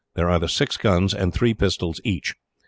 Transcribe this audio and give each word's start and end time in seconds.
There 0.15 0.31
are 0.31 0.39
the 0.39 0.49
six 0.49 0.77
guns, 0.77 1.13
and 1.13 1.31
three 1.31 1.53
pistols 1.53 2.01
each. 2.03 2.33